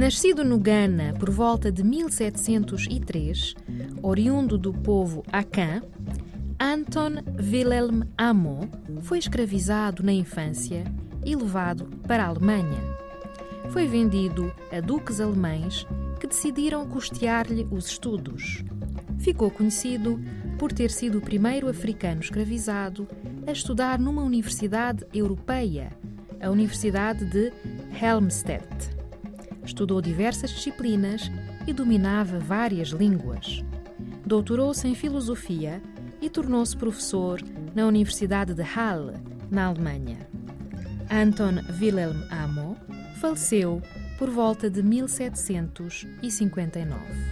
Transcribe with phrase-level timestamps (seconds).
[0.00, 3.54] Nascido no Ghana por volta de 1703,
[4.02, 5.82] oriundo do povo Akan,
[6.58, 8.60] Anton Wilhelm Amo
[9.02, 10.84] foi escravizado na infância
[11.22, 12.80] e levado para a Alemanha.
[13.68, 15.86] Foi vendido a duques alemães
[16.18, 18.64] que decidiram custear-lhe os estudos.
[19.18, 20.18] Ficou conhecido
[20.58, 23.06] por ter sido o primeiro africano escravizado
[23.46, 25.92] a estudar numa universidade europeia,
[26.42, 27.52] a Universidade de
[28.02, 28.98] Helmstedt.
[29.70, 31.30] Estudou diversas disciplinas
[31.64, 33.64] e dominava várias línguas.
[34.26, 35.80] Doutorou-se em filosofia
[36.20, 37.40] e tornou-se professor
[37.72, 39.14] na Universidade de Halle,
[39.48, 40.26] na Alemanha.
[41.08, 42.76] Anton Wilhelm Amo
[43.20, 43.80] faleceu
[44.18, 47.30] por volta de 1759.